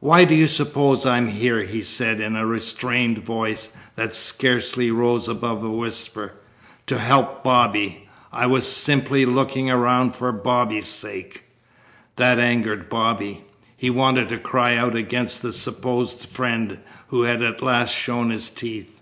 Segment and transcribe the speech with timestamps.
[0.00, 5.28] "Why do you suppose I'm here?" he said in a restrained voice that scarcely rose
[5.30, 6.34] above a whisper.
[6.88, 8.06] "To help Bobby.
[8.30, 11.44] I was simply looking around for Bobby's sake."
[12.16, 13.44] That angered Bobby.
[13.74, 16.78] He wanted to cry out against the supposed friend
[17.08, 19.00] who had at last shown his teeth.